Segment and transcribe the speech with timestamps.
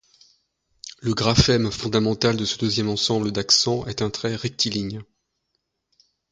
[1.03, 5.03] Le graphème fondamental de ce deuxième ensemble d'accents est un trait rectiligne.